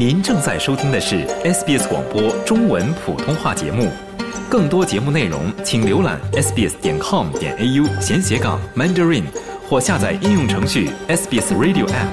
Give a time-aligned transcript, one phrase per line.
[0.00, 3.90] 您正在收听的是 SBS 广播中文普通话节目。
[4.48, 9.24] 更多节目内容，请浏览 sbs 点 com 点 au 闲斜杠 mandarin，
[9.68, 12.08] 或下载应用程序 SBS Radio App。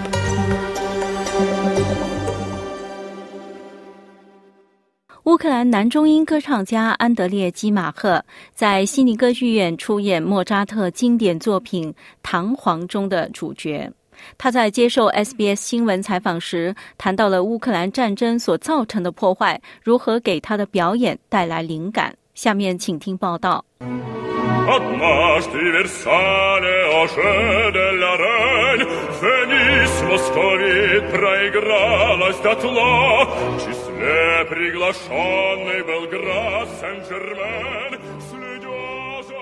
[5.24, 8.22] 乌克兰男中音歌唱家安德烈基马赫
[8.54, 13.90] 在悉尼歌剧院出演莫扎特经典作品《唐璜》中的主角。
[14.38, 22.16] 他在接受 SBS 新闻采访时谈到了乌克兰战争所造成的破坏如何给他的表演带来灵感。
[22.34, 23.64] 下面请听报道。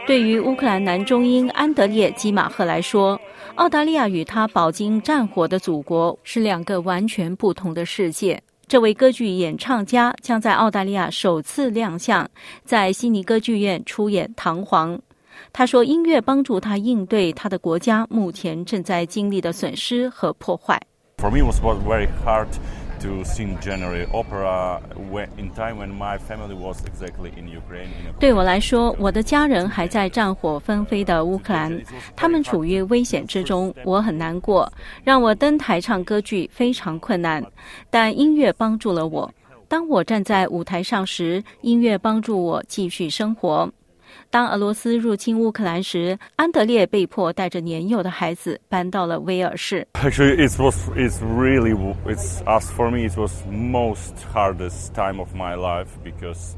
[0.06, 3.20] 对于乌克兰男中音安德烈基马赫来说，
[3.56, 8.42] 澳大利亚与他饱经战火的祖国是两个完全不同的世界。
[8.68, 12.28] 这位歌剧演唱家将在澳大利亚首次亮相，
[12.66, 14.98] 在悉尼歌剧院出演《唐皇》。
[15.54, 20.78] 他说：“音乐帮助他应对他的国家目前正在经历的损失和破坏。”
[21.18, 22.48] For me, was very hard.
[28.20, 31.82] 对我来说，我的家人还在战火纷飞的乌克兰，
[32.16, 34.72] 他们处于危险之中，我很难过。
[35.04, 37.44] 让我登台唱歌剧非常困难，
[37.90, 39.32] 但音乐帮助了我。
[39.68, 43.70] 当我站在舞台上时，音乐帮助我继续生活。
[44.35, 49.87] 当俄罗斯入侵乌克兰时，安德烈被迫带着年幼的孩子搬到了威尔士。
[49.95, 51.75] Actually, it was it's really
[52.07, 56.55] it's as for me it was most hardest time of my life because.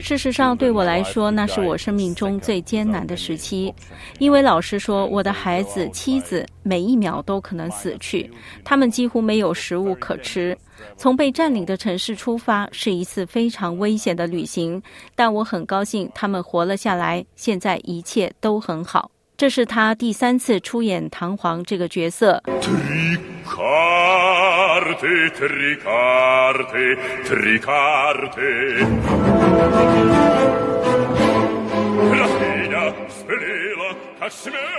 [0.00, 3.72] 事实上，对我来说，那是我生命中最艰难的时期，
[4.18, 8.30] 因为老实说，我的孩子、妻子每一秒都可能死去，
[8.64, 10.56] 他们几乎没有食物可吃。
[10.96, 14.82] 从被占领的城市出发是一次非常危险的旅行，
[15.14, 19.10] 但我很高兴他们活了下来，现在一切都很好。
[19.42, 22.40] 这是他第三次出演唐璜这个角色。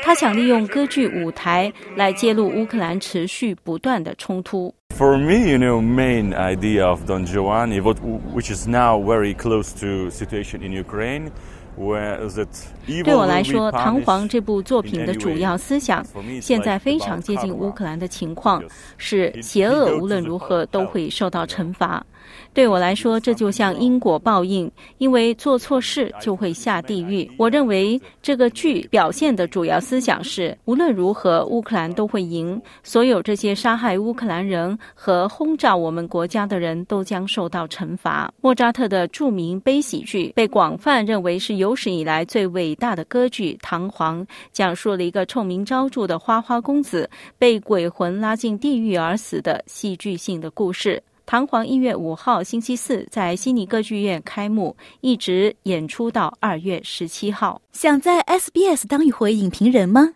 [0.01, 4.74] 他想利用歌剧舞台来揭露乌克兰持续不断的冲突。
[4.95, 7.97] For me, you know, main idea of Don Giovanni, what
[8.34, 11.31] which is now very close to situation in Ukraine.
[13.03, 16.06] 对我来说，《唐璜》这部作品的主要思想，
[16.41, 18.63] 现在非常接近乌克兰的情况，
[18.97, 22.06] 是邪恶无论如何都会受到惩罚。
[22.53, 27.29] 对我来说，这就像因果报应，因为做错事就会下地狱。
[27.38, 32.62] 我认为这个剧表现的主要思想是，无论如何，乌克兰都会赢。
[32.81, 38.31] 所有这些杀害乌克兰人和轰炸我们国家的人都将受到惩罚。
[38.39, 44.19] 莫扎特的著名悲喜剧被广泛认为是有史以来最伟大的歌剧《唐璜》，
[44.51, 51.01] 讲述了一个臭名昭著的花花公子被鬼魂拉进地狱而死的戏剧性的故事。
[51.25, 57.62] 唐璜一月五号星期四在悉尼歌剧院开幕，一直演出到二月十七号。
[57.72, 60.16] 想在 SBS 当一回影评人吗